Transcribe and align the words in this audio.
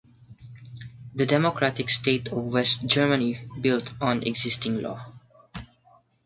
The 1.13 1.27
democratic 1.27 1.87
state 1.91 2.29
of 2.29 2.51
West 2.53 2.87
Germany 2.87 3.47
built 3.61 3.93
on 4.01 4.23
existing 4.23 4.81
law. 4.81 5.13